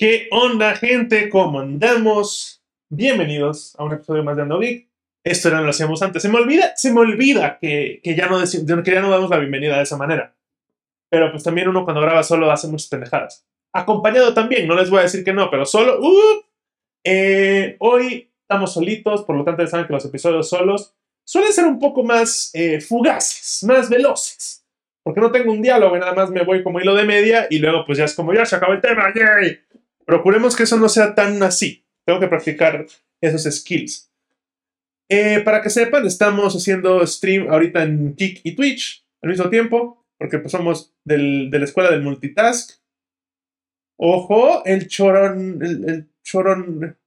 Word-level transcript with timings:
¿Qué 0.00 0.28
onda, 0.30 0.76
gente? 0.76 1.28
¿Cómo 1.28 1.60
andamos? 1.60 2.62
Bienvenidos 2.88 3.76
a 3.78 3.84
un 3.84 3.92
episodio 3.92 4.24
más 4.24 4.34
de 4.34 4.40
Ando 4.40 4.58
Geek. 4.58 4.88
Esto 5.22 5.50
no 5.50 5.60
lo 5.60 5.68
hacíamos 5.68 6.00
antes. 6.00 6.22
Se 6.22 6.30
me 6.30 6.38
olvida, 6.38 6.72
se 6.74 6.90
me 6.90 7.00
olvida 7.00 7.58
que, 7.60 8.00
que 8.02 8.16
ya 8.16 8.26
no 8.26 8.38
que 8.40 8.94
ya 8.94 9.02
no 9.02 9.10
damos 9.10 9.28
la 9.28 9.36
bienvenida 9.36 9.76
de 9.76 9.82
esa 9.82 9.98
manera. 9.98 10.34
Pero 11.10 11.30
pues 11.30 11.42
también 11.42 11.68
uno 11.68 11.84
cuando 11.84 12.00
graba 12.00 12.22
solo 12.22 12.50
hace 12.50 12.66
muchas 12.68 12.88
pendejadas. 12.88 13.46
Acompañado 13.74 14.32
también, 14.32 14.66
no 14.66 14.74
les 14.74 14.88
voy 14.88 15.00
a 15.00 15.02
decir 15.02 15.22
que 15.22 15.34
no, 15.34 15.50
pero 15.50 15.66
solo. 15.66 16.00
Uh, 16.00 16.44
eh, 17.04 17.76
hoy 17.80 18.30
estamos 18.40 18.72
solitos, 18.72 19.24
por 19.24 19.36
lo 19.36 19.44
tanto 19.44 19.62
ya 19.62 19.68
saben 19.68 19.86
que 19.86 19.92
los 19.92 20.06
episodios 20.06 20.48
solos 20.48 20.94
suelen 21.24 21.52
ser 21.52 21.66
un 21.66 21.78
poco 21.78 22.04
más 22.04 22.50
eh, 22.54 22.80
fugaces, 22.80 23.62
más 23.64 23.90
veloces 23.90 24.60
porque 25.02 25.20
no 25.20 25.32
tengo 25.32 25.52
un 25.52 25.62
diálogo, 25.62 25.96
nada 25.96 26.14
más 26.14 26.30
me 26.30 26.44
voy 26.44 26.62
como 26.62 26.80
hilo 26.80 26.94
de 26.94 27.04
media 27.04 27.46
y 27.50 27.58
luego 27.58 27.84
pues 27.86 27.98
ya 27.98 28.04
es 28.04 28.14
como 28.14 28.34
ya 28.34 28.44
se 28.44 28.56
acabó 28.56 28.74
el 28.74 28.80
tema, 28.80 29.12
yay. 29.14 29.60
Procuremos 30.10 30.56
que 30.56 30.64
eso 30.64 30.76
no 30.76 30.88
sea 30.88 31.14
tan 31.14 31.40
así. 31.44 31.84
Tengo 32.04 32.18
que 32.18 32.26
practicar 32.26 32.84
esos 33.20 33.44
skills. 33.44 34.10
Eh, 35.08 35.40
para 35.44 35.62
que 35.62 35.70
sepan, 35.70 36.04
estamos 36.04 36.52
haciendo 36.56 37.06
stream 37.06 37.48
ahorita 37.48 37.84
en 37.84 38.16
Kik 38.16 38.40
y 38.42 38.56
Twitch 38.56 39.06
al 39.22 39.30
mismo 39.30 39.48
tiempo, 39.48 40.04
porque 40.18 40.40
pues 40.40 40.50
somos 40.50 40.92
del, 41.04 41.48
de 41.48 41.60
la 41.60 41.64
escuela 41.64 41.92
del 41.92 42.02
multitask. 42.02 42.80
Ojo, 44.00 44.64
el 44.64 44.88
chorón, 44.88 45.60
el, 45.62 46.08
chorón, 46.24 46.98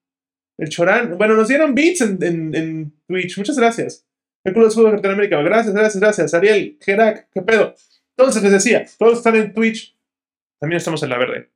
el 0.58 0.70
chorán. 0.70 1.18
Bueno, 1.18 1.36
nos 1.36 1.50
dieron 1.50 1.76
beats 1.76 2.00
en, 2.00 2.56
en, 2.56 2.94
Twitch. 3.06 3.38
Muchas 3.38 3.58
gracias. 3.58 4.08
El 4.46 4.54
Club 4.54 4.64
de 4.64 4.72
Fútbol 4.72 4.92
de 4.92 4.96
Latinoamérica. 4.96 5.42
Gracias, 5.42 5.76
gracias, 5.76 6.00
gracias. 6.00 6.34
Ariel, 6.34 6.78
Gerak, 6.80 7.28
¿qué 7.34 7.42
pedo? 7.42 7.76
Entonces 8.16 8.42
les 8.42 8.54
decía, 8.54 8.86
todos 8.98 9.18
están 9.18 9.36
en 9.36 9.54
Twitch. 9.54 9.94
También 10.58 10.78
estamos 10.78 11.04
en 11.04 11.10
la 11.10 11.18
verde. 11.18 11.50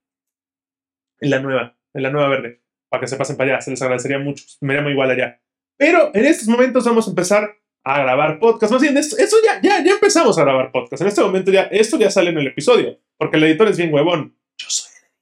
En 1.19 1.29
la 1.29 1.39
nueva, 1.39 1.75
en 1.93 2.03
la 2.03 2.09
nueva 2.09 2.29
verde. 2.29 2.61
Para 2.89 3.01
que 3.01 3.07
se 3.07 3.17
pasen 3.17 3.37
para 3.37 3.53
allá, 3.53 3.61
se 3.61 3.71
les 3.71 3.81
agradecería 3.81 4.19
mucho. 4.19 4.43
Me 4.61 4.75
llamo 4.75 4.89
igual 4.89 5.11
allá. 5.11 5.41
Pero 5.77 6.11
en 6.13 6.25
estos 6.25 6.47
momentos 6.47 6.85
vamos 6.85 7.07
a 7.07 7.11
empezar 7.11 7.57
a 7.83 8.01
grabar 8.01 8.39
podcast. 8.39 8.71
Más 8.73 8.81
bien, 8.81 8.97
eso 8.97 9.37
ya, 9.43 9.61
ya, 9.61 9.83
ya 9.83 9.93
empezamos 9.93 10.37
a 10.37 10.43
grabar 10.43 10.71
podcast. 10.71 11.01
En 11.01 11.07
este 11.07 11.21
momento 11.21 11.51
ya, 11.51 11.63
esto 11.63 11.97
ya 11.97 12.09
sale 12.09 12.31
en 12.31 12.37
el 12.37 12.47
episodio. 12.47 12.99
Porque 13.17 13.37
el 13.37 13.43
editor 13.43 13.67
es 13.67 13.77
bien 13.77 13.93
huevón. 13.93 14.35
Yo 14.57 14.67
soy 14.69 14.91
el 14.91 15.03
editor. 15.03 15.19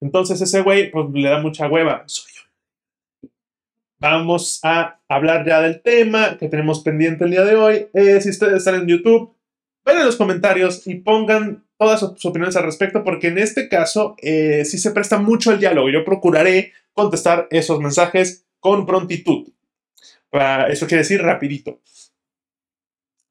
Entonces 0.00 0.40
ese 0.40 0.62
güey, 0.62 0.90
pues 0.90 1.06
le 1.12 1.28
da 1.28 1.40
mucha 1.40 1.68
hueva. 1.68 2.02
Soy 2.06 2.32
yo. 2.34 3.28
Vamos 4.00 4.60
a 4.62 5.00
hablar 5.08 5.46
ya 5.46 5.60
del 5.60 5.82
tema 5.82 6.36
que 6.38 6.48
tenemos 6.48 6.80
pendiente 6.80 7.24
el 7.24 7.30
día 7.30 7.44
de 7.44 7.56
hoy. 7.56 7.88
Eh, 7.94 8.20
si 8.20 8.30
ustedes 8.30 8.58
están 8.58 8.76
en 8.76 8.86
YouTube, 8.86 9.34
ven 9.84 9.98
en 9.98 10.06
los 10.06 10.16
comentarios 10.16 10.86
y 10.86 10.96
pongan 10.96 11.64
todas 11.78 12.00
sus 12.00 12.24
opiniones 12.24 12.56
al 12.56 12.64
respecto, 12.64 13.04
porque 13.04 13.28
en 13.28 13.38
este 13.38 13.68
caso 13.68 14.16
eh, 14.20 14.64
sí 14.64 14.78
se 14.78 14.90
presta 14.90 15.18
mucho 15.18 15.52
el 15.52 15.60
diálogo. 15.60 15.88
Yo 15.88 16.04
procuraré 16.04 16.72
contestar 16.92 17.46
esos 17.50 17.80
mensajes 17.80 18.44
con 18.58 18.84
prontitud. 18.84 19.48
eso 20.68 20.86
quiere 20.86 21.02
decir 21.02 21.22
rapidito. 21.22 21.80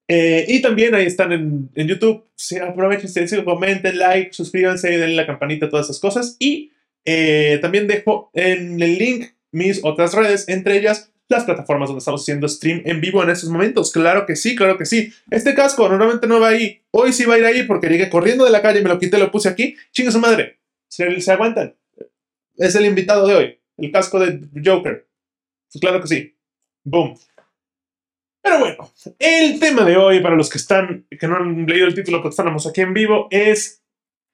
Eh, 0.07 0.45
y 0.47 0.61
también 0.61 0.95
ahí 0.95 1.05
están 1.05 1.33
en, 1.33 1.69
YouTube. 1.75 2.25
Sí, 2.35 2.57
aprovechen, 2.57 3.09
si 3.09 3.43
comenten, 3.43 3.99
like, 3.99 4.31
suscríbanse, 4.31 4.89
denle 4.89 5.15
la 5.15 5.25
campanita, 5.25 5.69
todas 5.69 5.87
esas 5.87 5.99
cosas. 5.99 6.37
Y 6.39 6.71
eh, 7.03 7.59
también 7.61 7.87
dejo 7.87 8.31
en 8.33 8.81
el 8.81 8.97
link 8.97 9.31
mis 9.51 9.83
otras 9.83 10.13
redes, 10.13 10.47
entre 10.47 10.77
ellas 10.77 11.11
las 11.29 11.43
plataformas 11.43 11.89
donde 11.89 11.99
estamos 11.99 12.21
haciendo 12.21 12.47
stream 12.47 12.81
en 12.85 13.01
vivo 13.01 13.21
en 13.23 13.29
estos 13.29 13.49
momentos. 13.49 13.91
Claro 13.91 14.25
que 14.25 14.35
sí, 14.35 14.55
claro 14.55 14.77
que 14.77 14.85
sí. 14.85 15.11
Este 15.29 15.53
casco 15.53 15.87
normalmente 15.89 16.27
no 16.27 16.39
va 16.39 16.49
ahí. 16.49 16.81
Hoy 16.91 17.13
sí 17.13 17.25
va 17.25 17.35
a 17.35 17.39
ir 17.39 17.45
ahí 17.45 17.63
porque 17.63 17.87
llegué 17.87 18.09
corriendo 18.09 18.45
de 18.45 18.51
la 18.51 18.61
calle, 18.61 18.81
me 18.81 18.89
lo 18.89 18.99
quité, 18.99 19.17
lo 19.17 19.31
puse 19.31 19.49
aquí. 19.49 19.75
Chinga 19.91 20.11
su 20.11 20.19
madre. 20.19 20.59
Se, 20.89 21.19
se 21.19 21.31
aguantan. 21.31 21.75
Es 22.55 22.75
el 22.75 22.85
invitado 22.85 23.27
de 23.27 23.35
hoy. 23.35 23.59
El 23.77 23.91
casco 23.91 24.19
de 24.19 24.39
Joker. 24.63 25.07
Pues 25.71 25.81
claro 25.81 26.01
que 26.01 26.07
sí. 26.07 26.35
Boom. 26.83 27.17
Pero 28.41 28.59
bueno, 28.59 28.93
el 29.19 29.59
tema 29.59 29.83
de 29.83 29.97
hoy, 29.97 30.21
para 30.21 30.37
los 30.37 30.49
que 30.49 30.57
están, 30.57 31.05
que 31.09 31.27
no 31.27 31.35
han 31.35 31.65
leído 31.65 31.85
el 31.85 31.93
título 31.93 32.21
porque 32.21 32.31
estamos 32.31 32.65
aquí 32.65 32.79
en 32.79 32.93
vivo, 32.93 33.27
es 33.29 33.83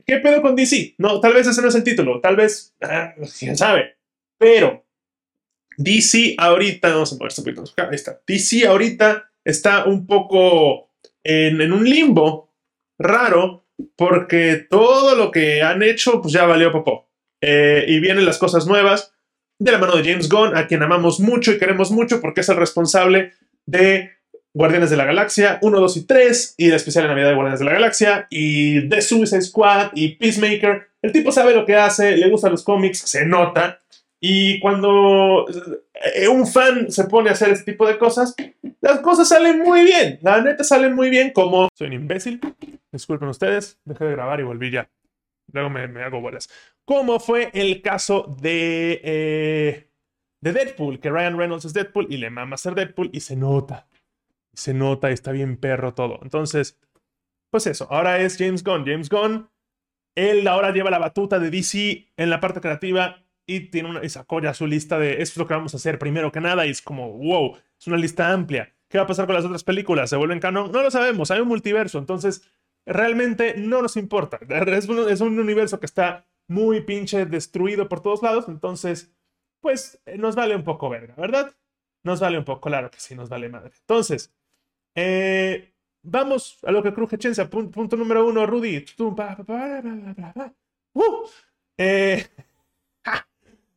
¿qué 0.05 0.17
pedo 0.17 0.43
con 0.43 0.55
DC? 0.55 0.93
No, 0.99 1.19
tal 1.19 1.33
vez 1.33 1.47
ese 1.47 1.63
no 1.63 1.69
es 1.69 1.75
el 1.75 1.83
título, 1.83 2.21
tal 2.21 2.35
vez, 2.35 2.75
ah, 2.81 3.15
quién 3.39 3.57
sabe. 3.57 3.97
Pero 4.37 4.82
DC 5.77 6.35
ahorita, 6.37 6.89
vamos 6.89 7.13
a 7.13 7.17
poquito 7.17 7.63
ahí 7.77 7.95
está. 7.95 8.21
DC 8.27 8.67
ahorita 8.67 9.29
está 9.43 9.85
un 9.85 10.05
poco 10.05 10.89
en, 11.23 11.71
un 11.71 11.83
limbo 11.83 12.49
raro 12.97 13.65
porque 13.95 14.65
todo 14.69 15.15
lo 15.15 15.31
que 15.31 15.61
han 15.61 15.83
hecho 15.83 16.21
pues 16.21 16.33
ya 16.33 16.45
valió 16.45 16.71
popó. 16.71 17.09
Eh, 17.41 17.85
y 17.87 17.99
vienen 17.99 18.25
las 18.25 18.37
cosas 18.37 18.67
nuevas 18.67 19.13
de 19.59 19.71
la 19.71 19.77
mano 19.77 19.95
de 19.95 20.03
James 20.03 20.29
Gunn, 20.29 20.55
a 20.55 20.67
quien 20.67 20.81
amamos 20.81 21.19
mucho 21.19 21.51
y 21.51 21.57
queremos 21.57 21.91
mucho 21.91 22.21
porque 22.21 22.41
es 22.41 22.49
el 22.49 22.57
responsable 22.57 23.33
de 23.65 24.11
Guardianes 24.53 24.89
de 24.91 24.97
la 24.97 25.05
Galaxia 25.05 25.57
1, 25.61 25.79
2 25.79 25.97
y 25.97 26.05
3 26.05 26.55
y 26.57 26.67
la 26.69 26.75
especial 26.75 27.05
de 27.05 27.09
Navidad 27.09 27.29
de 27.29 27.33
Guardianes 27.33 27.59
de 27.59 27.65
la 27.65 27.73
Galaxia 27.73 28.27
y 28.29 28.87
The 28.87 29.01
Suicide 29.01 29.41
Squad 29.41 29.91
y 29.95 30.15
Peacemaker. 30.15 30.89
El 31.01 31.11
tipo 31.11 31.31
sabe 31.31 31.55
lo 31.55 31.65
que 31.65 31.75
hace, 31.75 32.15
le 32.17 32.29
gustan 32.29 32.51
los 32.51 32.63
cómics, 32.63 32.99
se 32.99 33.25
nota. 33.25 33.82
Y 34.25 34.61
cuando 34.61 35.45
eh, 36.15 36.29
un 36.29 36.47
fan 36.47 36.89
se 36.89 37.03
pone 37.09 37.27
a 37.27 37.33
hacer 37.33 37.49
este 37.49 37.73
tipo 37.73 37.85
de 37.85 37.97
cosas, 37.97 38.33
las 38.79 39.01
cosas 39.01 39.27
salen 39.27 39.59
muy 39.59 39.83
bien. 39.83 40.17
La 40.21 40.41
neta 40.41 40.63
salen 40.63 40.95
muy 40.95 41.09
bien 41.09 41.33
como... 41.33 41.67
Soy 41.77 41.87
un 41.87 41.93
imbécil. 41.93 42.39
Disculpen 42.89 43.27
ustedes. 43.27 43.81
Dejé 43.83 44.05
de 44.05 44.11
grabar 44.13 44.39
y 44.39 44.43
volví 44.43 44.71
ya. 44.71 44.89
Luego 45.51 45.69
me, 45.69 46.01
hago 46.01 46.21
bolas. 46.21 46.49
Como 46.85 47.19
fue 47.19 47.49
el 47.53 47.81
caso 47.81 48.33
de, 48.39 49.01
eh, 49.03 49.89
de 50.39 50.53
Deadpool, 50.53 51.01
que 51.01 51.09
Ryan 51.09 51.37
Reynolds 51.37 51.65
es 51.65 51.73
Deadpool 51.73 52.07
y 52.09 52.15
le 52.15 52.29
mama 52.29 52.55
ser 52.55 52.75
Deadpool 52.75 53.09
y 53.11 53.19
se 53.19 53.35
nota. 53.35 53.89
Se 54.53 54.73
nota 54.73 55.09
y 55.09 55.15
está 55.15 55.33
bien 55.33 55.57
perro 55.57 55.95
todo. 55.95 56.21
Entonces, 56.23 56.79
pues 57.51 57.67
eso. 57.67 57.89
Ahora 57.91 58.21
es 58.21 58.37
James 58.37 58.63
Gunn. 58.63 58.85
James 58.85 59.09
Gunn, 59.09 59.49
él 60.15 60.47
ahora 60.47 60.71
lleva 60.71 60.89
la 60.89 60.99
batuta 60.99 61.39
de 61.39 61.49
DC 61.49 62.07
en 62.15 62.29
la 62.29 62.39
parte 62.39 62.61
creativa 62.61 63.22
y, 63.45 63.71
tiene 63.71 63.89
una, 63.89 64.03
y 64.03 64.09
sacó 64.09 64.41
ya 64.41 64.53
su 64.53 64.67
lista 64.67 64.99
de 64.99 65.21
esto 65.21 65.33
es 65.33 65.37
lo 65.37 65.47
que 65.47 65.53
vamos 65.53 65.73
a 65.73 65.77
hacer 65.77 65.99
primero 65.99 66.31
que 66.31 66.41
nada 66.41 66.65
y 66.65 66.69
es 66.69 66.81
como, 66.81 67.11
wow, 67.17 67.57
es 67.79 67.87
una 67.87 67.97
lista 67.97 68.31
amplia. 68.31 68.73
¿Qué 68.87 68.97
va 68.97 69.05
a 69.05 69.07
pasar 69.07 69.25
con 69.25 69.35
las 69.35 69.45
otras 69.45 69.63
películas? 69.63 70.09
¿Se 70.09 70.15
vuelven 70.15 70.39
canon? 70.39 70.71
No 70.71 70.81
lo 70.81 70.91
sabemos, 70.91 71.31
hay 71.31 71.41
un 71.41 71.47
multiverso, 71.47 71.97
entonces 71.97 72.49
realmente 72.85 73.55
no 73.57 73.81
nos 73.81 73.97
importa. 73.97 74.39
Es 74.67 74.87
un, 74.87 75.09
es 75.09 75.21
un 75.21 75.39
universo 75.39 75.79
que 75.79 75.85
está 75.85 76.27
muy 76.47 76.81
pinche 76.81 77.25
destruido 77.25 77.89
por 77.89 78.01
todos 78.01 78.21
lados, 78.21 78.45
entonces, 78.47 79.11
pues 79.61 80.01
nos 80.17 80.35
vale 80.35 80.55
un 80.55 80.63
poco 80.63 80.89
verga, 80.89 81.15
¿verdad? 81.17 81.53
Nos 82.03 82.19
vale 82.19 82.37
un 82.37 82.45
poco, 82.45 82.69
claro 82.69 82.91
que 82.91 82.99
sí, 82.99 83.15
nos 83.15 83.29
vale 83.29 83.49
madre. 83.49 83.71
Entonces, 83.79 84.33
eh, 84.93 85.73
vamos 86.01 86.59
a 86.63 86.71
lo 86.71 86.83
que 86.83 86.93
cruje 86.93 87.17
Chenza. 87.17 87.49
Punto, 87.49 87.95
número 87.95 88.25
uno, 88.27 88.45
Rudy. 88.45 88.85
Uh, 90.95 91.27
eh, 91.77 92.27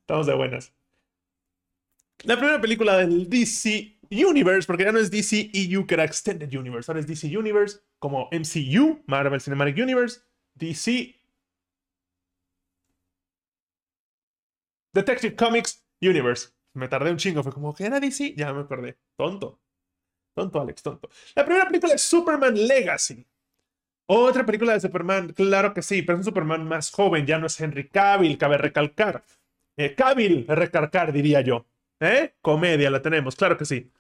Estamos 0.07 0.29
de 0.29 0.35
buenas. 0.37 0.73
La 2.23 2.37
primera 2.37 2.61
película 2.61 2.99
del 2.99 3.29
DC 3.29 3.99
Universe, 4.09 4.65
porque 4.65 4.85
ya 4.85 4.93
no 4.93 5.01
es 5.01 5.11
DC 5.11 5.51
EU, 5.53 5.85
que 5.85 5.95
era 5.95 6.05
Extended 6.05 6.57
Universe, 6.57 6.89
ahora 6.89 7.01
es 7.01 7.09
DC 7.09 7.37
Universe, 7.37 7.81
como 7.99 8.29
MCU, 8.31 9.03
Marvel 9.09 9.41
Cinematic 9.41 9.77
Universe, 9.77 10.21
DC 10.55 11.17
Detective 14.95 15.35
Comics 15.35 15.85
Universe. 16.01 16.51
Me 16.75 16.87
tardé 16.87 17.11
un 17.11 17.17
chingo, 17.17 17.43
fue 17.43 17.53
como, 17.53 17.75
¿qué 17.75 17.87
era 17.87 17.99
DC? 17.99 18.35
Ya 18.37 18.53
me 18.53 18.61
acordé. 18.61 18.97
Tonto. 19.17 19.59
Tonto, 20.37 20.61
Alex, 20.61 20.85
tonto. 20.85 21.11
La 21.35 21.45
primera 21.45 21.67
película 21.67 21.95
es 21.95 22.03
Superman 22.03 22.55
Legacy. 22.55 23.27
Otra 24.07 24.47
película 24.47 24.75
de 24.75 24.81
Superman, 24.81 25.33
claro 25.33 25.75
que 25.75 25.83
sí, 25.83 26.03
pero 26.03 26.17
es 26.17 26.21
un 26.21 26.31
Superman 26.31 26.69
más 26.69 26.93
joven, 26.93 27.27
ya 27.27 27.41
no 27.41 27.49
es 27.49 27.61
Henry 27.61 27.89
Cavill, 27.89 28.39
cabe 28.39 28.57
recalcar. 28.57 29.25
Eh, 29.77 29.95
Cavill, 29.95 30.47
recargar, 30.49 31.13
diría 31.13 31.41
yo. 31.41 31.67
¿Eh? 32.01 32.35
Comedia, 32.41 32.91
la 32.91 33.03
tenemos, 33.03 33.37
claro 33.37 33.57
que 33.57 33.65
sí. 33.65 33.91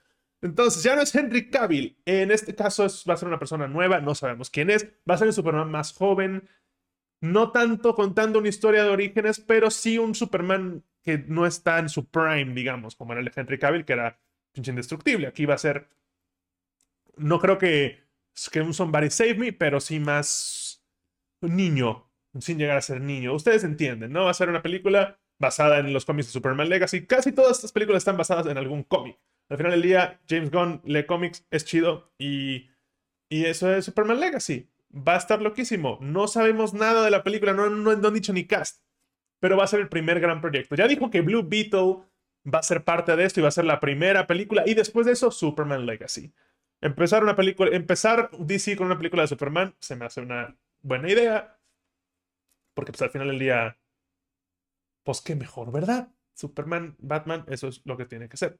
Entonces, 0.43 0.83
ya 0.83 0.95
no 0.97 1.03
es 1.03 1.15
Henry 1.15 1.51
Cavill. 1.51 1.97
En 2.05 2.31
este 2.31 2.55
caso 2.55 2.85
es, 2.85 3.05
va 3.09 3.15
a 3.15 3.17
ser 3.17 3.29
una 3.29 3.39
persona 3.39 3.69
nueva, 3.69 4.01
no 4.01 4.15
sabemos 4.15 4.51
quién 4.51 4.71
es. 4.71 4.87
Va 5.09 5.15
a 5.15 5.19
ser 5.19 5.29
el 5.29 5.33
Superman 5.33 5.71
más 5.71 5.93
joven. 5.93 6.49
No 7.21 7.53
tanto 7.53 7.95
contando 7.95 8.39
una 8.39 8.49
historia 8.49 8.85
de 8.85 8.91
orígenes, 8.91 9.41
pero 9.41 9.71
sí 9.71 9.99
un 9.99 10.15
Superman 10.15 10.85
que 11.03 11.19
no 11.19 11.47
está 11.47 11.79
en 11.79 11.89
su 11.89 12.09
prime, 12.09 12.55
digamos, 12.55 12.97
como 12.97 13.13
era 13.13 13.21
el 13.21 13.27
de 13.27 13.33
Henry 13.35 13.59
Cavill, 13.59 13.85
que 13.85 13.95
era 13.95 14.19
pinche 14.53 14.71
indestructible. 14.71 15.27
Aquí 15.27 15.47
va 15.47 15.55
a 15.55 15.59
ser. 15.59 15.89
No 17.17 17.39
creo 17.41 17.59
que, 17.59 18.05
que 18.53 18.61
un 18.61 18.75
Somebody 18.75 19.11
Save 19.11 19.35
Me, 19.35 19.53
pero 19.53 19.81
sí 19.81 20.01
más 20.01 20.85
niño, 21.41 22.11
sin 22.41 22.59
llegar 22.59 22.77
a 22.77 22.83
ser 22.83 23.01
niño. 23.01 23.35
Ustedes 23.35 23.65
entienden, 23.65 24.13
¿no? 24.13 24.25
Va 24.25 24.31
a 24.31 24.35
ser 24.35 24.51
una 24.51 24.63
película 24.63 25.19
basada 25.39 25.79
en 25.79 25.93
los 25.93 26.05
cómics 26.05 26.29
de 26.29 26.33
Superman 26.33 26.69
Legacy. 26.69 27.07
Casi 27.07 27.33
todas 27.33 27.57
estas 27.57 27.73
películas 27.73 28.01
están 28.01 28.17
basadas 28.17 28.47
en 28.47 28.59
algún 28.59 28.83
cómic. 28.83 29.19
Al 29.49 29.59
final 29.59 29.73
del 29.73 29.83
día, 29.83 30.21
James 30.29 30.51
Gunn 30.51 30.81
lee 30.85 31.07
cómics, 31.07 31.47
es 31.51 31.65
chido 31.65 32.11
y, 32.19 32.69
y 33.29 33.45
eso 33.45 33.73
es 33.75 33.85
Superman 33.85 34.21
Legacy. 34.21 34.69
Va 34.93 35.15
a 35.15 35.19
estar 35.19 35.41
loquísimo. 35.43 35.99
No 36.01 36.27
sabemos 36.27 36.75
nada 36.75 37.05
de 37.05 37.11
la 37.11 37.23
película, 37.23 37.53
no, 37.53 37.69
no, 37.69 37.91
han 37.91 38.15
dicho 38.15 38.33
ni 38.33 38.45
cast. 38.45 38.83
pero 39.41 39.57
va 39.57 39.65
a 39.65 39.69
ser 39.69 39.81
el 39.81 39.89
primer 39.89 40.21
gran 40.21 40.41
proyecto. 40.41 40.75
Ya 40.75 40.89
dijo 40.89 41.11
que 41.11 41.21
Blue 41.21 41.45
Beetle 41.47 41.99
va 42.53 42.61
a 42.61 42.63
ser 42.63 42.85
parte 42.85 43.15
de 43.17 43.25
esto 43.25 43.41
y 43.41 43.43
va 43.43 43.49
a 43.49 43.53
ser 43.53 43.65
la 43.65 43.81
primera 43.81 44.27
película. 44.27 44.65
Y 44.67 44.75
después 44.75 45.07
de 45.07 45.13
eso, 45.13 45.31
Superman 45.31 45.87
Legacy. 45.87 46.33
Empezar 46.81 47.23
una 47.23 47.37
película, 47.37 47.75
empezar 47.75 48.31
DC 48.39 48.77
con 48.77 48.87
una 48.87 48.99
película 48.99 49.23
de 49.23 49.29
Superman 49.29 49.75
se 49.81 49.97
me 49.97 50.05
hace 50.05 50.21
una 50.21 50.57
buena 50.83 51.11
idea. 51.11 51.59
Porque 52.75 52.93
pues 52.93 53.03
al 53.03 53.11
final 53.11 53.29
del 53.29 53.39
día, 53.39 53.79
pues 55.07 55.21
qué 55.21 55.37
mejor, 55.37 55.71
¿verdad? 55.71 56.09
Superman, 56.35 56.97
Batman, 56.99 57.45
eso 57.49 57.69
es 57.69 57.81
lo 57.85 57.97
que 57.97 58.07
tiene 58.07 58.29
que 58.29 58.37
ser. 58.37 58.59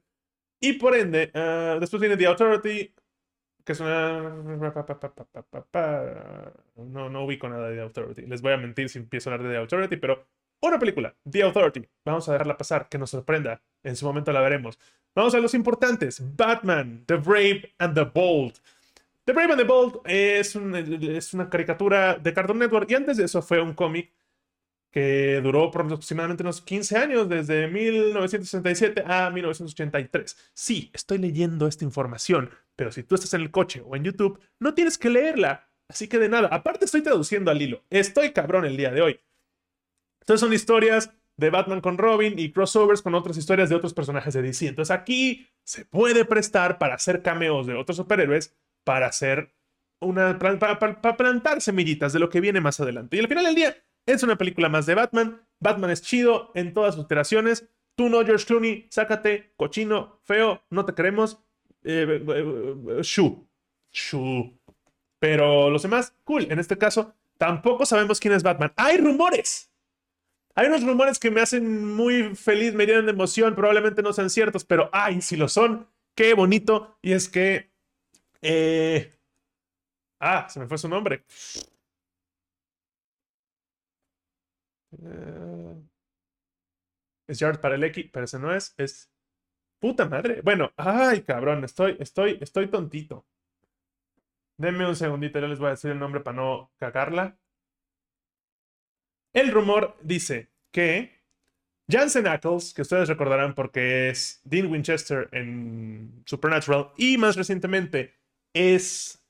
Y 0.61 0.75
por 0.75 0.97
ende, 0.97 1.33
uh, 1.35 1.81
después 1.81 2.01
viene 2.01 2.17
The 2.17 2.27
Authority, 2.29 2.95
que 3.65 3.73
es 3.73 3.81
una... 3.81 4.21
No, 6.77 7.11
no 7.11 7.25
ubico 7.25 7.49
nada 7.49 7.69
de 7.69 7.75
The 7.75 7.83
Authority. 7.83 8.23
Les 8.27 8.41
voy 8.43 8.53
a 8.53 8.59
mentir 8.59 8.89
si 8.89 9.01
empiezo 9.01 9.29
a 9.29 9.35
hablar 9.35 9.49
de 9.49 9.55
The 9.55 9.61
Authority, 9.61 9.97
pero 9.97 10.25
una 10.61 10.79
película, 10.79 11.17
The 11.29 11.43
Authority. 11.43 11.85
Vamos 12.05 12.29
a 12.29 12.33
dejarla 12.35 12.57
pasar, 12.57 12.89
que 12.89 12.97
nos 12.97 13.11
sorprenda. 13.11 13.61
En 13.83 13.97
su 13.97 14.07
momento 14.07 14.33
la 14.33 14.41
veremos. 14.41 14.79
Vamos 15.17 15.35
a 15.35 15.41
los 15.41 15.53
importantes. 15.53 16.23
Batman, 16.37 17.03
The 17.07 17.17
Brave 17.17 17.75
and 17.79 17.95
the 17.95 18.05
Bold. 18.05 18.55
The 19.25 19.33
Brave 19.33 19.51
and 19.51 19.61
the 19.61 19.67
Bold 19.67 20.01
es, 20.05 20.55
es 20.55 21.35
una 21.35 21.51
caricatura 21.51 22.15
de 22.15 22.33
Cartoon 22.33 22.61
Network 22.61 22.89
y 22.89 22.95
antes 22.95 23.17
de 23.17 23.25
eso 23.25 23.43
fue 23.43 23.61
un 23.61 23.75
cómic 23.75 24.13
que 24.91 25.41
duró 25.43 25.65
aproximadamente 25.65 26.43
unos 26.43 26.63
15 26.63 26.97
años, 26.97 27.29
desde 27.29 27.69
1967 27.69 29.05
a 29.07 29.31
1983. 29.31 30.51
Sí, 30.55 30.91
estoy 30.95 31.19
leyendo 31.19 31.67
esta 31.67 31.85
información, 31.85 32.51
pero 32.77 32.91
si 32.93 33.03
tú 33.03 33.15
estás 33.15 33.35
en 33.35 33.43
el 33.43 33.51
coche 33.51 33.83
o 33.85 33.97
en 33.97 34.05
YouTube, 34.05 34.41
no 34.59 34.75
tienes 34.75 34.99
que 34.99 35.11
leerla. 35.11 35.69
Así 35.89 36.09
que 36.09 36.19
de 36.19 36.29
nada, 36.29 36.49
aparte 36.51 36.85
estoy 36.85 37.03
traduciendo 37.03 37.51
al 37.51 37.61
hilo. 37.61 37.85
Estoy 37.91 38.33
cabrón 38.33 38.65
el 38.65 38.77
día 38.77 38.91
de 38.91 39.03
hoy. 39.03 39.21
Entonces 40.21 40.41
son 40.41 40.53
historias 40.53 41.13
de 41.37 41.51
Batman 41.51 41.81
con 41.81 41.99
Robin 41.99 42.39
y 42.39 42.51
crossovers 42.51 43.03
con 43.03 43.15
otras 43.15 43.37
historias 43.37 43.69
de 43.69 43.77
otros 43.77 43.95
personajes 43.95 44.35
de 44.35 44.43
DC. 44.43 44.67
Entonces 44.67 44.97
aquí 44.97 45.47
se 45.65 45.85
puede 45.85 46.25
prestar 46.25 46.79
para 46.79 46.95
hacer 46.95 47.23
cameos 47.23 47.67
de 47.67 47.75
otros 47.75 47.97
superhéroes, 47.97 48.57
para 48.85 49.07
hacer 49.07 49.55
una 50.01 50.39
para, 50.39 51.17
plantar 51.17 51.61
semillitas 51.61 52.13
de 52.13 52.19
lo 52.19 52.29
que 52.29 52.41
viene 52.41 52.61
más 52.61 52.81
adelante. 52.81 53.17
Y 53.17 53.21
al 53.21 53.29
final 53.29 53.45
del 53.45 53.55
día 53.55 53.77
es 54.07 54.23
una 54.23 54.39
película 54.39 54.69
más 54.69 54.87
de 54.87 54.95
Batman. 54.95 55.43
Batman 55.59 55.91
es 55.91 56.03
chido 56.03 56.53
en 56.55 56.73
todas 56.73 56.95
sus 56.95 57.05
iteraciones. 57.05 57.69
Tú 57.97 58.09
no, 58.09 58.25
George 58.25 58.47
Clooney, 58.47 58.87
sácate, 58.91 59.53
cochino, 59.57 60.21
feo, 60.23 60.63
no 60.71 60.85
te 60.85 60.95
queremos. 60.95 61.39
Eh, 61.83 62.23
eh, 62.29 62.77
eh, 62.99 63.03
shu. 63.03 63.49
Shu. 63.93 64.59
Pero 65.19 65.71
los 65.71 65.83
demás, 65.83 66.15
cool. 66.25 66.47
En 66.51 66.59
este 66.59 66.77
caso, 66.79 67.15
tampoco 67.39 67.87
sabemos 67.87 68.21
quién 68.21 68.35
es 68.35 68.43
Batman. 68.43 68.73
Hay 68.77 68.99
rumores. 68.99 69.71
Hay 70.55 70.69
unos 70.69 70.85
rumores 70.85 71.19
que 71.19 71.31
me 71.31 71.41
hacen 71.41 71.85
muy 71.85 72.35
feliz, 72.35 72.75
me 72.75 72.87
llenan 72.87 73.07
de 73.07 73.13
emoción, 73.13 73.55
probablemente 73.55 74.03
no 74.03 74.13
sean 74.13 74.31
ciertos, 74.31 74.65
pero 74.65 74.89
ay, 74.91 75.21
si 75.21 75.37
lo 75.37 75.49
son, 75.49 75.87
qué 76.15 76.33
bonito. 76.33 76.97
Y 77.03 77.13
es 77.13 77.29
que... 77.29 77.71
Ah, 80.19 80.47
se 80.49 80.61
me 80.61 80.67
fue 80.67 80.79
su 80.79 80.89
nombre. 80.89 81.25
Eh, 84.93 85.83
es 87.29 87.39
Jared 87.39 87.61
Padalecki, 87.61 88.05
pero 88.05 88.25
ese 88.25 88.39
no 88.39 88.55
es, 88.55 88.75
es... 88.77 89.11
Puta 89.79 90.07
madre. 90.07 90.41
Bueno, 90.43 90.73
ay, 90.77 91.23
cabrón, 91.23 91.65
estoy, 91.65 91.97
estoy, 92.01 92.39
estoy 92.41 92.69
tontito. 92.69 93.27
Denme 94.59 94.89
un 94.89 94.97
segundito, 94.97 95.39
yo 95.39 95.49
les 95.49 95.59
voy 95.59 95.69
a 95.69 95.71
decir 95.71 95.91
el 95.91 95.99
nombre 95.99 96.21
para 96.23 96.37
no 96.37 96.73
cagarla. 96.79 97.39
El 99.35 99.53
rumor 99.53 99.99
dice 100.03 100.51
que 100.73 101.17
Jansen 101.91 102.27
Ackles, 102.27 102.73
que 102.73 102.83
ustedes 102.83 103.09
recordarán 103.09 103.55
porque 103.55 104.09
es 104.09 104.41
Dean 104.45 104.67
Winchester 104.67 105.29
en 105.33 106.23
Supernatural 106.25 106.93
y 106.97 107.19
más 107.19 107.37
recientemente 107.37 108.15
es... 108.55 109.23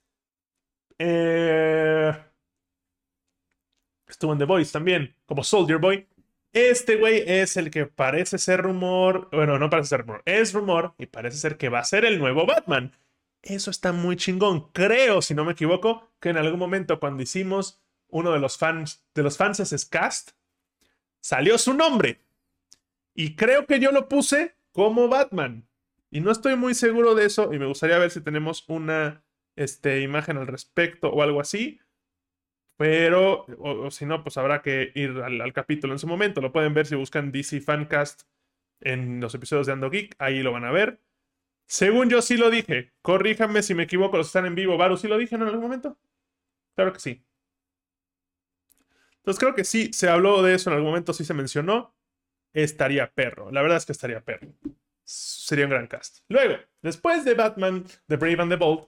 Eh, 0.97 2.11
estuvo 4.07 4.33
en 4.33 4.39
The 4.39 4.45
Voice 4.45 4.71
también, 4.71 5.15
como 5.25 5.43
Soldier 5.43 5.79
Boy. 5.79 6.07
Este 6.53 6.95
güey 6.95 7.23
es 7.25 7.57
el 7.57 7.69
que 7.69 7.85
parece 7.85 8.37
ser 8.37 8.61
rumor, 8.61 9.29
bueno, 9.31 9.59
no 9.59 9.69
parece 9.69 9.89
ser 9.89 10.01
rumor, 10.01 10.23
es 10.25 10.53
rumor 10.53 10.95
y 10.97 11.05
parece 11.05 11.37
ser 11.37 11.57
que 11.57 11.69
va 11.69 11.79
a 11.79 11.85
ser 11.85 12.05
el 12.05 12.19
nuevo 12.19 12.45
Batman. 12.45 12.95
Eso 13.43 13.69
está 13.69 13.91
muy 13.91 14.15
chingón. 14.15 14.71
Creo, 14.71 15.21
si 15.21 15.33
no 15.33 15.45
me 15.45 15.53
equivoco, 15.53 16.09
que 16.19 16.29
en 16.29 16.37
algún 16.37 16.59
momento 16.59 16.99
cuando 16.99 17.23
hicimos 17.23 17.81
uno 18.09 18.31
de 18.31 18.39
los 18.39 18.57
fans, 18.57 19.05
de 19.13 19.23
los 19.23 19.37
fans 19.37 19.59
es 19.59 19.85
Cast, 19.85 20.31
salió 21.19 21.57
su 21.57 21.73
nombre. 21.73 22.21
Y 23.13 23.35
creo 23.35 23.65
que 23.65 23.79
yo 23.79 23.91
lo 23.91 24.07
puse 24.07 24.55
como 24.71 25.07
Batman. 25.07 25.67
Y 26.09 26.21
no 26.21 26.31
estoy 26.31 26.55
muy 26.55 26.73
seguro 26.73 27.15
de 27.15 27.25
eso 27.25 27.53
y 27.53 27.59
me 27.59 27.65
gustaría 27.65 27.97
ver 27.97 28.11
si 28.11 28.21
tenemos 28.21 28.63
una 28.67 29.23
este, 29.55 30.01
imagen 30.01 30.37
al 30.37 30.47
respecto 30.47 31.09
o 31.09 31.21
algo 31.21 31.41
así. 31.41 31.79
Pero, 32.77 33.45
o, 33.57 33.89
si 33.89 34.05
no, 34.05 34.23
pues 34.23 34.37
habrá 34.37 34.61
que 34.61 34.91
ir 34.93 35.09
al, 35.21 35.51
capítulo 35.51 35.93
en 35.93 35.99
su 35.99 36.07
momento. 36.07 36.41
Lo 36.41 36.51
pueden 36.51 36.75
ver 36.75 36.85
si 36.85 36.95
buscan 36.95 37.31
DC 37.31 37.59
Fancast 37.61 38.23
en 38.81 39.19
los 39.19 39.33
episodios 39.33 39.65
de 39.65 39.73
Ando 39.73 39.89
Geek. 39.89 40.15
Ahí 40.19 40.43
lo 40.43 40.51
van 40.51 40.63
a 40.63 40.71
ver. 40.71 41.01
Según 41.65 42.09
yo 42.09 42.21
sí 42.21 42.37
lo 42.37 42.51
dije. 42.51 42.93
Corríjanme 43.01 43.63
si 43.63 43.73
me 43.73 43.83
equivoco, 43.83 44.17
los 44.17 44.27
están 44.27 44.45
en 44.45 44.55
vivo. 44.55 44.77
Varus, 44.77 45.01
¿sí 45.01 45.07
lo 45.07 45.17
dije 45.17 45.35
en 45.35 45.41
algún 45.41 45.61
momento? 45.61 45.97
Claro 46.75 46.93
que 46.93 46.99
sí. 46.99 47.25
Entonces 49.17 49.39
creo 49.39 49.55
que 49.55 49.65
sí, 49.65 49.91
se 49.91 50.07
habló 50.07 50.41
de 50.41 50.53
eso 50.53 50.69
en 50.69 50.75
algún 50.75 50.91
momento, 50.91 51.13
sí 51.13 51.25
se 51.25 51.33
mencionó. 51.33 51.95
Estaría 52.53 53.11
perro. 53.11 53.51
La 53.51 53.61
verdad 53.61 53.77
es 53.77 53.85
que 53.85 53.91
estaría 53.91 54.21
perro. 54.21 54.53
Sería 55.03 55.65
un 55.65 55.71
gran 55.71 55.87
cast. 55.87 56.19
Luego, 56.29 56.57
después 56.81 57.25
de 57.25 57.33
Batman, 57.33 57.85
The 58.07 58.17
Brave 58.17 58.41
and 58.41 58.51
the 58.51 58.55
Bold, 58.55 58.87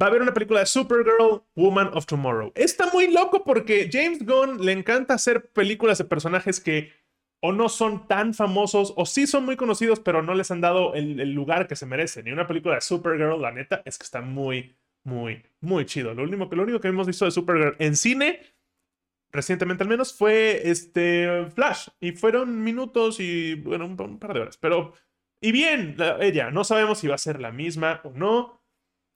va 0.00 0.06
a 0.06 0.08
haber 0.08 0.22
una 0.22 0.34
película 0.34 0.60
de 0.60 0.66
Supergirl, 0.66 1.42
Woman 1.56 1.90
of 1.94 2.06
Tomorrow. 2.06 2.52
Está 2.54 2.90
muy 2.92 3.10
loco 3.12 3.44
porque 3.44 3.88
James 3.92 4.24
Gunn 4.24 4.64
le 4.64 4.72
encanta 4.72 5.14
hacer 5.14 5.50
películas 5.50 5.98
de 5.98 6.04
personajes 6.04 6.60
que 6.60 6.92
o 7.40 7.52
no 7.52 7.68
son 7.68 8.08
tan 8.08 8.34
famosos 8.34 8.92
o 8.96 9.06
sí 9.06 9.26
son 9.26 9.44
muy 9.44 9.56
conocidos, 9.56 10.00
pero 10.00 10.22
no 10.22 10.34
les 10.34 10.50
han 10.50 10.60
dado 10.60 10.94
el, 10.94 11.20
el 11.20 11.32
lugar 11.32 11.68
que 11.68 11.76
se 11.76 11.86
merecen. 11.86 12.26
Y 12.26 12.32
una 12.32 12.46
película 12.46 12.74
de 12.76 12.80
Supergirl, 12.80 13.40
la 13.40 13.52
neta, 13.52 13.82
es 13.84 13.96
que 13.96 14.04
está 14.04 14.20
muy, 14.20 14.76
muy, 15.04 15.44
muy 15.60 15.86
chido. 15.86 16.14
Lo 16.14 16.24
único, 16.24 16.54
lo 16.54 16.62
único 16.64 16.80
que 16.80 16.88
hemos 16.88 17.06
visto 17.06 17.24
de 17.24 17.30
Supergirl 17.30 17.76
en 17.78 17.96
cine 17.96 18.40
recientemente 19.30 19.82
al 19.82 19.88
menos, 19.88 20.12
fue 20.12 20.68
este 20.68 21.46
Flash. 21.54 21.88
Y 22.00 22.12
fueron 22.12 22.62
minutos 22.62 23.20
y, 23.20 23.54
bueno, 23.54 23.86
un, 23.86 24.18
par 24.18 24.34
de 24.34 24.40
horas. 24.40 24.56
Pero, 24.56 24.94
y 25.40 25.52
bien, 25.52 25.96
ella, 26.20 26.50
no 26.50 26.64
sabemos 26.64 26.98
si 26.98 27.08
va 27.08 27.14
a 27.14 27.18
ser 27.18 27.40
la 27.40 27.52
misma 27.52 28.00
o 28.04 28.10
no. 28.10 28.57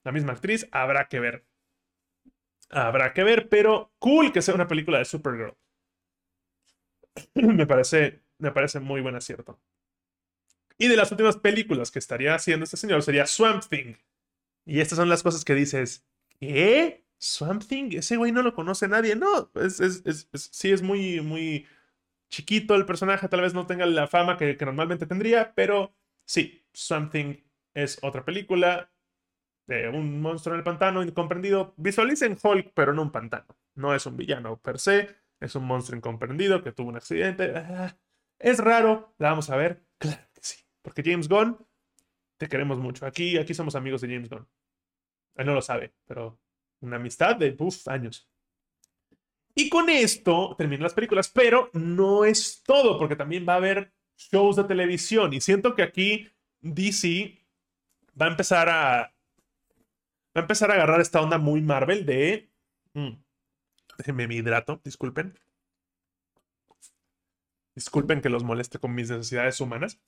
La 0.03 0.11
misma 0.11 0.33
actriz, 0.33 0.67
habrá 0.71 1.07
que 1.07 1.19
ver. 1.19 1.45
Habrá 2.69 3.13
que 3.13 3.23
ver, 3.23 3.49
pero 3.49 3.93
cool 3.99 4.31
que 4.33 4.41
sea 4.41 4.55
una 4.55 4.67
película 4.67 4.97
de 4.97 5.05
Supergirl. 5.05 5.55
me, 7.35 7.67
parece, 7.67 8.21
me 8.37 8.51
parece 8.51 8.79
muy 8.79 9.01
buen 9.01 9.15
acierto. 9.15 9.59
Y 10.77 10.87
de 10.87 10.97
las 10.97 11.11
últimas 11.11 11.37
películas 11.37 11.91
que 11.91 11.99
estaría 11.99 12.33
haciendo 12.35 12.63
este 12.63 12.77
señor 12.77 13.03
sería 13.03 13.27
Swamp 13.27 13.63
Thing. 13.69 13.95
Y 14.65 14.79
estas 14.79 14.97
son 14.97 15.09
las 15.09 15.23
cosas 15.23 15.45
que 15.45 15.55
dices, 15.55 16.05
¿qué? 16.39 17.05
Swamp 17.17 17.63
Thing, 17.63 17.91
ese 17.93 18.17
güey 18.17 18.31
no 18.31 18.41
lo 18.41 18.53
conoce 18.53 18.87
nadie. 18.87 19.15
No, 19.15 19.51
es, 19.55 19.79
es, 19.79 20.27
sí 20.33 20.71
es 20.71 20.81
muy, 20.81 21.21
muy 21.21 21.67
chiquito 22.29 22.75
el 22.75 22.85
personaje, 22.85 23.29
tal 23.29 23.41
vez 23.41 23.53
no 23.53 23.67
tenga 23.67 23.85
la 23.85 24.07
fama 24.07 24.37
que, 24.37 24.57
normalmente 24.61 25.05
tendría, 25.05 25.53
pero 25.53 25.95
sí, 26.25 26.65
Swamp 26.73 27.11
Thing 27.11 27.37
es 27.75 27.99
otra 28.01 28.25
película 28.25 28.91
de 29.67 29.89
un 29.89 30.21
monstruo 30.21 30.53
en 30.55 30.59
el 30.59 30.63
pantano 30.63 31.03
incomprendido. 31.03 31.73
Visualicen 31.77 32.37
Hulk, 32.41 32.71
pero 32.73 32.93
no 32.93 33.01
un 33.01 33.11
pantano. 33.11 33.57
No 33.75 33.93
es 33.95 34.05
un 34.05 34.17
villano 34.17 34.57
per 34.57 34.79
se, 34.79 35.15
es 35.39 35.55
un 35.55 35.65
monstruo 35.65 35.97
incomprendido 35.97 36.63
que 36.63 36.71
tuvo 36.71 36.89
un 36.89 36.97
accidente. 36.97 37.53
Ah, 37.55 37.97
es 38.39 38.59
raro, 38.59 39.13
la 39.17 39.29
vamos 39.29 39.49
a 39.49 39.55
ver. 39.55 39.83
Claro 39.97 40.27
que 40.33 40.41
sí, 40.41 40.63
porque 40.81 41.03
James 41.03 41.27
Gunn, 41.27 41.57
te 42.37 42.47
queremos 42.47 42.77
mucho. 42.79 43.05
Aquí, 43.05 43.37
aquí 43.37 43.53
somos 43.53 43.75
amigos 43.75 44.01
de 44.01 44.09
James 44.09 44.29
Gunn. 44.29 44.47
Él 45.35 45.45
no 45.45 45.53
lo 45.53 45.61
sabe, 45.61 45.93
pero 46.05 46.39
una 46.81 46.97
amistad 46.97 47.35
de 47.35 47.57
años. 47.87 48.29
Y 49.55 49.69
con 49.69 49.89
esto 49.89 50.55
terminan 50.57 50.83
las 50.83 50.93
películas, 50.93 51.29
pero 51.29 51.69
no 51.73 52.25
es 52.25 52.63
todo, 52.63 52.97
porque 52.97 53.15
también 53.15 53.45
va 53.47 53.53
a 53.53 53.57
haber 53.57 53.93
shows 54.17 54.55
de 54.55 54.63
televisión. 54.63 55.33
Y 55.33 55.41
siento 55.41 55.75
que 55.75 55.83
aquí 55.83 56.29
DC 56.61 57.39
va 58.19 58.27
a 58.27 58.29
empezar 58.29 58.69
a. 58.69 59.12
Va 60.35 60.41
a 60.41 60.41
empezar 60.41 60.71
a 60.71 60.75
agarrar 60.75 61.01
esta 61.01 61.21
onda 61.21 61.37
muy 61.37 61.61
Marvel 61.61 62.05
de. 62.05 62.49
Mm, 62.93 63.23
déjenme 63.97 64.27
mi 64.27 64.37
hidrato, 64.37 64.81
disculpen. 64.83 65.37
Disculpen 67.75 68.21
que 68.21 68.29
los 68.29 68.43
moleste 68.43 68.79
con 68.79 68.93
mis 68.93 69.09
necesidades 69.09 69.59
humanas. 69.61 69.99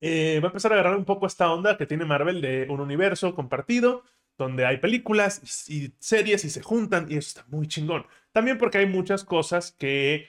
Eh, 0.00 0.40
va 0.40 0.48
a 0.48 0.50
empezar 0.50 0.72
a 0.72 0.76
agarrar 0.76 0.96
un 0.96 1.04
poco 1.04 1.26
esta 1.26 1.52
onda 1.52 1.76
que 1.76 1.86
tiene 1.86 2.04
Marvel 2.04 2.40
de 2.40 2.66
un 2.70 2.80
universo 2.80 3.34
compartido 3.34 4.04
donde 4.36 4.64
hay 4.64 4.78
películas 4.78 5.68
y 5.68 5.92
series 5.98 6.44
y 6.44 6.50
se 6.50 6.62
juntan 6.62 7.10
y 7.10 7.16
eso 7.16 7.40
está 7.40 7.44
muy 7.48 7.66
chingón. 7.66 8.06
También 8.32 8.58
porque 8.58 8.78
hay 8.78 8.86
muchas 8.86 9.24
cosas 9.24 9.72
que 9.72 10.28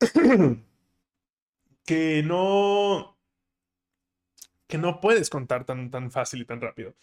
que 1.84 2.22
no. 2.24 3.18
que 4.68 4.78
no 4.78 5.00
puedes 5.00 5.30
contar 5.30 5.64
tan, 5.64 5.90
tan 5.90 6.10
fácil 6.10 6.42
y 6.42 6.44
tan 6.44 6.60
rápido. 6.60 6.94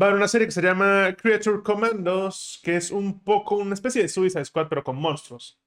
Va 0.00 0.06
a 0.06 0.08
haber 0.08 0.18
una 0.18 0.28
serie 0.28 0.46
que 0.46 0.52
se 0.52 0.62
llama 0.62 1.14
Creature 1.16 1.62
Commandos, 1.62 2.60
que 2.64 2.76
es 2.76 2.90
un 2.90 3.22
poco 3.22 3.56
una 3.56 3.74
especie 3.74 4.02
de 4.02 4.08
Suicide 4.08 4.44
Squad, 4.44 4.68
pero 4.68 4.82
con 4.84 4.96
monstruos. 4.96 5.60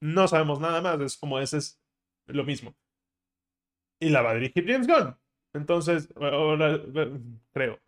No 0.00 0.28
sabemos 0.28 0.60
nada 0.60 0.80
más, 0.80 1.00
es 1.00 1.16
como 1.16 1.38
ese 1.40 1.58
es 1.58 1.80
lo 2.26 2.44
mismo. 2.44 2.76
Y 4.00 4.10
la 4.10 4.22
va 4.22 4.30
a 4.30 4.34
dirigir 4.34 4.64
James 4.66 4.86
Gunn. 4.86 5.16
Entonces, 5.54 6.08
creo. 7.52 7.80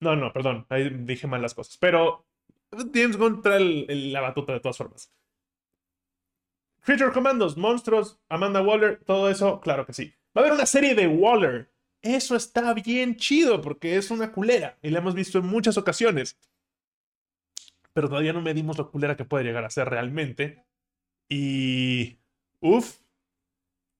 No, 0.00 0.16
no, 0.16 0.32
perdón, 0.32 0.66
ahí 0.68 0.88
dije 0.90 1.26
mal 1.26 1.42
las 1.42 1.54
cosas. 1.54 1.76
Pero 1.78 2.26
James 2.72 3.16
Gunn 3.16 3.42
trae 3.42 3.60
la 3.88 4.20
batuta 4.20 4.52
de 4.52 4.60
todas 4.60 4.76
formas. 4.78 5.12
Creature 6.80 7.12
Commandos, 7.12 7.56
monstruos, 7.56 8.20
Amanda 8.28 8.62
Waller, 8.62 9.04
todo 9.04 9.30
eso, 9.30 9.60
claro 9.60 9.86
que 9.86 9.92
sí. 9.92 10.14
Va 10.36 10.40
a 10.40 10.44
haber 10.44 10.52
una 10.52 10.66
serie 10.66 10.94
de 10.94 11.06
Waller. 11.06 11.70
Eso 12.00 12.34
está 12.34 12.74
bien 12.74 13.16
chido 13.16 13.60
porque 13.60 13.96
es 13.96 14.10
una 14.10 14.32
culera 14.32 14.78
y 14.82 14.90
la 14.90 14.98
hemos 14.98 15.14
visto 15.14 15.38
en 15.38 15.46
muchas 15.46 15.76
ocasiones. 15.76 16.36
Pero 17.92 18.08
todavía 18.08 18.32
no 18.32 18.40
medimos 18.40 18.78
lo 18.78 18.90
culera 18.90 19.16
que 19.16 19.24
puede 19.24 19.44
llegar 19.44 19.64
a 19.64 19.70
ser 19.70 19.88
realmente. 19.88 20.64
Y... 21.28 22.18
Uf, 22.60 22.98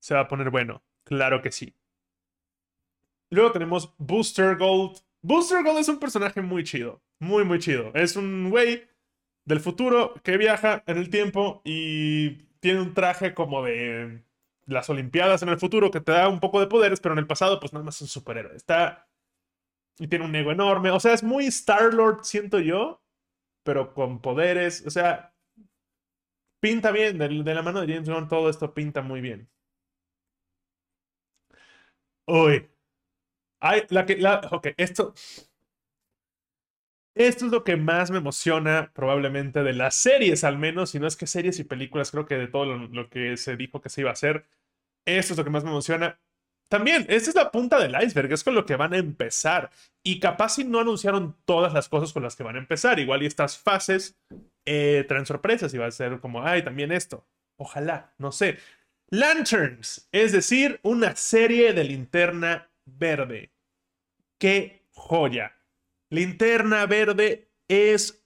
se 0.00 0.14
va 0.14 0.20
a 0.20 0.28
poner 0.28 0.50
bueno. 0.50 0.82
Claro 1.04 1.42
que 1.42 1.52
sí. 1.52 1.74
Luego 3.30 3.52
tenemos 3.52 3.94
Booster 3.98 4.56
Gold. 4.56 4.98
Booster 5.20 5.62
Gold 5.62 5.78
es 5.78 5.88
un 5.88 5.98
personaje 5.98 6.40
muy 6.42 6.64
chido. 6.64 7.02
Muy, 7.18 7.44
muy 7.44 7.58
chido. 7.58 7.92
Es 7.94 8.16
un 8.16 8.50
güey 8.50 8.88
del 9.44 9.60
futuro 9.60 10.14
que 10.22 10.36
viaja 10.36 10.82
en 10.86 10.98
el 10.98 11.10
tiempo 11.10 11.62
y 11.64 12.30
tiene 12.60 12.80
un 12.80 12.94
traje 12.94 13.34
como 13.34 13.62
de 13.62 14.22
las 14.66 14.88
Olimpiadas 14.90 15.42
en 15.42 15.48
el 15.48 15.58
futuro 15.58 15.90
que 15.90 16.00
te 16.00 16.12
da 16.12 16.28
un 16.28 16.40
poco 16.40 16.60
de 16.60 16.66
poderes, 16.66 17.00
pero 17.00 17.14
en 17.14 17.18
el 17.20 17.26
pasado, 17.26 17.60
pues 17.60 17.72
nada 17.72 17.84
más 17.84 17.96
es 17.96 18.02
un 18.02 18.08
superhéroe. 18.08 18.56
Está. 18.56 19.08
Y 19.98 20.08
tiene 20.08 20.24
un 20.24 20.34
ego 20.34 20.52
enorme. 20.52 20.90
O 20.90 21.00
sea, 21.00 21.12
es 21.14 21.22
muy 21.22 21.46
Star-Lord, 21.46 22.24
siento 22.24 22.58
yo, 22.60 23.02
pero 23.64 23.94
con 23.94 24.20
poderes. 24.20 24.86
O 24.86 24.90
sea, 24.90 25.34
pinta 26.60 26.92
bien. 26.92 27.18
De, 27.18 27.28
la 27.54 27.62
mano 27.62 27.80
de 27.82 27.92
James 27.92 28.08
Gunn, 28.08 28.28
todo 28.28 28.48
esto 28.50 28.74
pinta 28.74 29.02
muy 29.02 29.20
bien. 29.20 29.48
Uy. 32.26 32.68
Ay, 33.60 33.82
la 33.90 34.06
que. 34.06 34.16
La, 34.18 34.40
ok, 34.52 34.68
esto. 34.76 35.14
Esto 37.14 37.44
es 37.46 37.52
lo 37.52 37.62
que 37.62 37.76
más 37.76 38.10
me 38.10 38.18
emociona 38.18 38.90
probablemente 38.94 39.62
de 39.62 39.74
las 39.74 39.94
series, 39.94 40.44
al 40.44 40.58
menos, 40.58 40.90
si 40.90 40.98
no 40.98 41.06
es 41.06 41.16
que 41.16 41.26
series 41.26 41.58
y 41.58 41.64
películas, 41.64 42.10
creo 42.10 42.26
que 42.26 42.36
de 42.36 42.48
todo 42.48 42.64
lo, 42.76 43.10
que 43.10 43.36
se 43.36 43.56
dijo 43.56 43.82
que 43.82 43.90
se 43.90 44.00
iba 44.00 44.10
a 44.10 44.14
hacer, 44.14 44.46
esto 45.04 45.34
es 45.34 45.38
lo 45.38 45.44
que 45.44 45.50
más 45.50 45.64
me 45.64 45.70
emociona. 45.70 46.18
También, 46.68 47.04
esta 47.10 47.28
es 47.28 47.36
la 47.36 47.50
punta 47.50 47.78
del 47.78 47.94
iceberg, 48.02 48.32
es 48.32 48.42
con 48.42 48.54
lo 48.54 48.64
que 48.64 48.76
van 48.76 48.94
a 48.94 48.98
empezar. 48.98 49.70
Y 50.02 50.20
capaz 50.20 50.54
si 50.54 50.64
no 50.64 50.80
anunciaron 50.80 51.36
todas 51.44 51.74
las 51.74 51.90
cosas 51.90 52.14
con 52.14 52.22
las 52.22 52.34
que 52.34 52.44
van 52.44 52.56
a 52.56 52.60
empezar, 52.60 52.98
igual 52.98 53.22
y 53.22 53.26
estas 53.26 53.58
fases 53.58 54.16
eh, 54.64 55.04
traen 55.06 55.26
sorpresas 55.26 55.74
y 55.74 55.78
va 55.78 55.86
a 55.86 55.90
ser 55.90 56.18
como, 56.20 56.42
ay, 56.42 56.62
también 56.62 56.92
esto. 56.92 57.26
Ojalá, 57.56 58.14
no 58.16 58.32
sé. 58.32 58.58
Lanterns, 59.10 60.08
es 60.12 60.32
decir, 60.32 60.80
una 60.82 61.14
serie 61.14 61.74
de 61.74 61.84
linterna 61.84 62.70
verde. 62.86 63.52
¡Qué 64.38 64.86
joya! 64.92 65.61
Linterna 66.12 66.84
Verde 66.84 67.48
es 67.68 68.22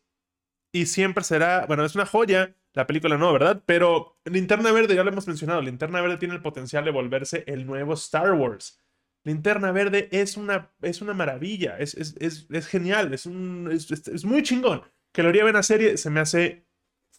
y 0.72 0.86
siempre 0.86 1.22
será, 1.22 1.66
bueno, 1.66 1.84
es 1.84 1.94
una 1.94 2.04
joya, 2.04 2.56
la 2.74 2.84
película 2.84 3.16
no, 3.16 3.32
¿verdad? 3.32 3.62
Pero 3.64 4.18
Linterna 4.24 4.72
Verde, 4.72 4.96
ya 4.96 5.04
lo 5.04 5.10
hemos 5.10 5.28
mencionado, 5.28 5.62
Linterna 5.62 6.00
Verde 6.00 6.16
tiene 6.16 6.34
el 6.34 6.42
potencial 6.42 6.84
de 6.84 6.90
volverse 6.90 7.44
el 7.46 7.64
nuevo 7.64 7.94
Star 7.94 8.32
Wars. 8.32 8.82
Linterna 9.22 9.70
Verde 9.70 10.08
es 10.10 10.36
una, 10.36 10.72
es 10.82 11.00
una 11.00 11.14
maravilla, 11.14 11.78
es, 11.78 11.94
es, 11.94 12.66
genial, 12.66 13.14
es, 13.14 13.24
un, 13.24 13.70
es, 13.70 14.24
muy 14.24 14.42
chingón. 14.42 14.82
Que 15.12 15.22
lo 15.22 15.28
haría 15.28 15.44
en 15.44 15.52
la 15.52 15.62
serie 15.62 15.96
se 15.96 16.10
me 16.10 16.18
hace 16.18 16.66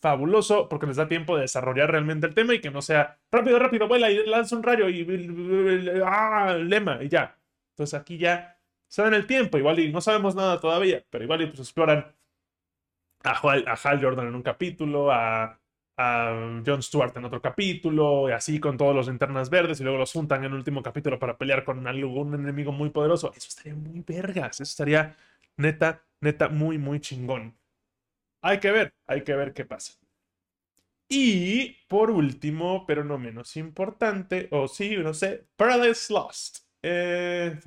fabuloso 0.02 0.68
porque 0.68 0.86
les 0.86 0.98
da 0.98 1.08
tiempo 1.08 1.38
de 1.38 1.44
desarrollar 1.44 1.92
realmente 1.92 2.28
el 2.28 2.36
tema 2.36 2.54
y 2.54 2.60
que 2.60 2.72
no 2.72 2.82
sea 2.82 3.20
rápido, 3.32 3.58
rápido, 3.58 3.88
vuela 3.88 4.12
y 4.12 4.26
lanza 4.26 4.58
un 4.58 4.64
rayo 4.64 4.90
y, 4.90 6.04
ah, 6.06 6.58
lema 6.60 7.02
y 7.02 7.08
ya. 7.08 7.40
Entonces 7.72 7.98
aquí 7.98 8.18
ya 8.18 8.57
se 8.88 9.02
dan 9.02 9.14
el 9.14 9.28
tiempo, 9.28 9.58
igual 9.58 9.80
y 9.80 9.92
no 9.92 10.02
sabemos 10.02 10.36
nada 10.36 10.60
todavía, 10.60 11.04
pero 11.10 11.24
igual 11.24 11.42
y 11.42 11.48
pues 11.48 11.60
exploran 11.60 12.16
a, 13.24 13.32
Hal, 13.32 14.02
Jordan 14.02 14.28
en 14.28 14.36
un 14.36 14.44
capítulo, 14.44 15.12
a, 15.12 15.60
a 15.98 16.62
Jon 16.66 16.84
Stewart 16.84 17.16
en 17.18 17.26
otro 17.26 17.42
capítulo, 17.42 18.30
y 18.30 18.32
así 18.32 18.60
con 18.60 18.78
todos 18.78 18.96
los 18.96 19.08
linternas 19.08 19.50
verdes, 19.50 19.80
y 19.80 19.84
luego 19.84 20.00
los 20.00 20.12
juntan 20.14 20.44
en 20.44 20.52
el 20.52 20.58
último 20.58 20.84
capítulo 20.84 21.20
para 21.20 21.38
pelear 21.38 21.64
con 21.64 21.86
algún 21.88 22.34
enemigo 22.36 22.72
muy 22.72 22.90
poderoso. 22.90 23.34
Eso 23.36 23.48
estaría 23.50 23.76
muy 23.76 24.02
vergas, 24.02 24.62
eso 24.62 24.64
estaría 24.64 25.18
neta, 25.58 26.04
neta, 26.22 26.50
muy, 26.50 26.78
muy 26.78 27.00
chingón. 27.00 27.58
Hay 28.42 28.60
que 28.60 28.72
ver, 28.72 28.94
hay 29.08 29.24
que 29.24 29.36
ver 29.36 29.54
qué 29.54 29.66
pasa. 29.66 29.94
Y 31.10 31.78
por 31.88 32.12
último, 32.12 32.86
pero 32.86 33.04
no 33.04 33.18
menos 33.18 33.56
importante, 33.58 34.50
o 34.52 34.68
sí, 34.68 34.96
no 34.98 35.14
sé, 35.14 35.48
Paradise 35.56 36.12
Lost. 36.14 36.67
Eh, 36.90 37.60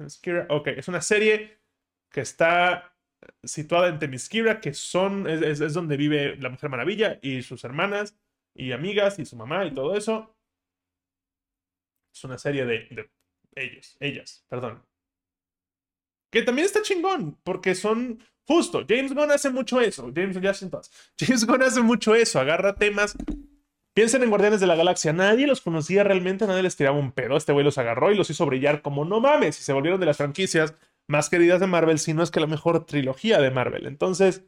ok, 0.48 0.68
es 0.68 0.88
una 0.88 1.02
serie 1.02 1.58
que 2.10 2.22
está 2.22 2.96
situada 3.44 3.88
en 3.88 3.98
Temiskira, 3.98 4.62
que 4.62 4.72
son, 4.72 5.28
es, 5.28 5.74
donde 5.74 5.98
vive 5.98 6.36
la 6.36 6.48
Mujer 6.48 6.70
Maravilla 6.70 7.18
y 7.20 7.42
sus 7.42 7.62
hermanas 7.64 8.16
y 8.54 8.72
amigas 8.72 9.18
y 9.18 9.26
su 9.26 9.36
mamá 9.36 9.66
y 9.66 9.74
todo 9.74 9.94
eso. 9.94 10.34
Es 12.14 12.24
una 12.24 12.38
serie 12.38 12.64
de, 12.64 13.10
ellos, 13.54 13.98
ellas, 14.00 14.46
perdón. 14.48 14.82
Que 16.32 16.42
también 16.42 16.64
está 16.64 16.80
chingón, 16.80 17.38
porque 17.42 17.74
son 17.74 18.24
justo. 18.46 18.86
James 18.88 19.12
Gunn 19.12 19.32
hace 19.32 19.50
mucho 19.50 19.82
eso. 19.82 20.10
James, 20.14 20.38
James 21.18 21.46
Gunn 21.46 21.62
hace 21.62 21.82
mucho 21.82 22.14
eso. 22.14 22.40
Agarra 22.40 22.74
temas 22.74 23.16
Piensen 23.94 24.22
en 24.22 24.30
Guardianes 24.30 24.60
de 24.60 24.66
la 24.66 24.76
Galaxia. 24.76 25.12
Nadie 25.12 25.46
los 25.46 25.60
conocía 25.60 26.04
realmente, 26.04 26.46
nadie 26.46 26.62
les 26.62 26.76
tiraba 26.76 26.98
un 26.98 27.12
pedo. 27.12 27.36
Este 27.36 27.52
güey 27.52 27.64
los 27.64 27.78
agarró 27.78 28.12
y 28.12 28.16
los 28.16 28.30
hizo 28.30 28.46
brillar 28.46 28.82
como 28.82 29.04
no 29.04 29.20
mames. 29.20 29.58
Y 29.58 29.62
se 29.62 29.72
volvieron 29.72 30.00
de 30.00 30.06
las 30.06 30.16
franquicias 30.16 30.74
más 31.08 31.28
queridas 31.28 31.60
de 31.60 31.66
Marvel, 31.66 31.98
si 31.98 32.14
no 32.14 32.22
es 32.22 32.30
que 32.30 32.40
la 32.40 32.46
mejor 32.46 32.86
trilogía 32.86 33.40
de 33.40 33.50
Marvel. 33.50 33.86
Entonces. 33.86 34.44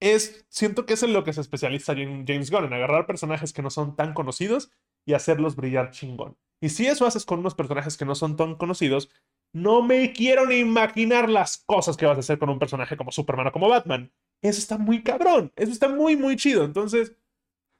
Es, 0.00 0.44
siento 0.48 0.84
que 0.84 0.94
es 0.94 1.02
en 1.04 1.12
lo 1.12 1.22
que 1.22 1.32
se 1.32 1.40
especializa 1.40 1.94
James 1.94 2.50
Gunn, 2.50 2.64
en 2.64 2.72
agarrar 2.72 3.06
personajes 3.06 3.52
que 3.52 3.62
no 3.62 3.70
son 3.70 3.94
tan 3.94 4.14
conocidos 4.14 4.72
y 5.06 5.12
hacerlos 5.14 5.54
brillar 5.54 5.90
chingón. 5.90 6.36
Y 6.60 6.70
si 6.70 6.86
eso 6.86 7.06
haces 7.06 7.24
con 7.24 7.40
unos 7.40 7.54
personajes 7.54 7.96
que 7.96 8.04
no 8.04 8.14
son 8.16 8.36
tan 8.36 8.56
conocidos, 8.56 9.10
no 9.52 9.82
me 9.82 10.12
quiero 10.12 10.46
ni 10.46 10.56
imaginar 10.56 11.28
las 11.28 11.58
cosas 11.58 11.96
que 11.96 12.06
vas 12.06 12.16
a 12.16 12.20
hacer 12.20 12.38
con 12.38 12.50
un 12.50 12.58
personaje 12.58 12.96
como 12.96 13.12
Superman 13.12 13.48
o 13.48 13.52
como 13.52 13.68
Batman. 13.68 14.12
Eso 14.42 14.58
está 14.58 14.76
muy 14.76 15.02
cabrón. 15.02 15.52
Eso 15.56 15.70
está 15.72 15.88
muy, 15.88 16.16
muy 16.16 16.36
chido. 16.36 16.64
Entonces, 16.64 17.16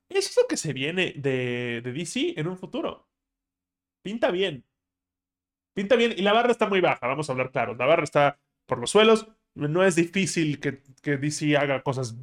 eso 0.09 0.31
es 0.31 0.37
lo 0.37 0.47
que 0.49 0.57
se 0.57 0.73
viene 0.73 1.13
de, 1.17 1.83
DC 1.83 2.35
en 2.39 2.47
un 2.47 2.57
futuro. 2.57 3.09
Pinta 4.03 4.31
bien. 4.31 4.65
Pinta 5.75 5.97
bien. 5.97 6.13
Y 6.17 6.23
la 6.23 6.33
barra 6.33 6.53
está 6.53 6.69
muy 6.69 6.81
baja, 6.81 7.07
vamos 7.07 7.29
a 7.29 7.33
hablar 7.33 7.51
claro. 7.51 7.75
La 7.75 7.87
barra 7.87 8.05
está 8.05 8.39
por 8.67 8.79
los 8.79 8.91
suelos. 8.91 9.27
No 9.55 9.85
es 9.85 9.97
difícil 9.97 10.61
que, 10.61 10.83
que 11.03 11.17
DC 11.17 11.57
haga 11.57 11.83
cosas 11.83 12.17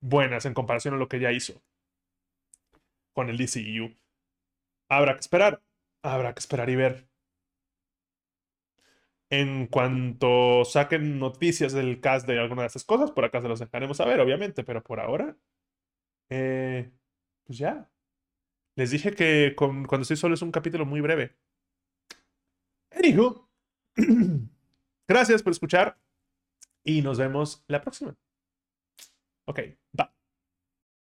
buenas 0.00 0.46
en 0.46 0.54
comparación 0.54 0.94
a 0.94 0.96
lo 0.96 1.08
que 1.08 1.20
ya 1.20 1.32
hizo 1.32 1.62
con 3.12 3.30
el 3.30 3.38
DCU. 3.38 3.96
Habrá 4.88 5.14
que 5.14 5.20
esperar. 5.20 5.62
Habrá 6.02 6.34
que 6.34 6.40
esperar 6.40 6.70
y 6.70 6.76
ver. 6.76 7.08
En 9.30 9.66
cuanto 9.66 10.64
saquen 10.64 11.18
noticias 11.18 11.72
del 11.72 12.00
cast 12.00 12.26
de 12.28 12.38
alguna 12.38 12.62
de 12.62 12.68
esas 12.68 12.84
cosas, 12.84 13.10
por 13.10 13.24
acá 13.24 13.40
se 13.42 13.48
los 13.48 13.58
dejaremos 13.58 13.96
saber, 13.96 14.20
obviamente, 14.20 14.62
pero 14.62 14.82
por 14.84 15.00
ahora, 15.00 15.36
eh, 16.30 16.92
pues 17.44 17.58
ya. 17.58 17.90
Les 18.76 18.90
dije 18.90 19.14
que 19.14 19.54
cuando 19.56 20.02
estoy 20.02 20.16
solo 20.16 20.34
es 20.34 20.42
un 20.42 20.52
capítulo 20.52 20.86
muy 20.86 21.00
breve. 21.00 21.36
Anywho, 22.90 23.48
gracias 25.08 25.42
por 25.42 25.52
escuchar 25.52 25.98
y 26.84 27.02
nos 27.02 27.18
vemos 27.18 27.64
la 27.68 27.80
próxima. 27.80 28.16
Ok, 29.46 29.60
bye. 29.92 30.15